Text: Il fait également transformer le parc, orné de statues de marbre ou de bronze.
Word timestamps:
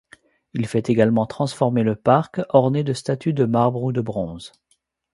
Il 0.55 0.65
fait 0.65 0.89
également 0.89 1.27
transformer 1.27 1.83
le 1.83 1.95
parc, 1.95 2.41
orné 2.49 2.83
de 2.83 2.91
statues 2.91 3.33
de 3.33 3.45
marbre 3.45 3.83
ou 3.83 3.91
de 3.91 4.01
bronze. 4.01 4.51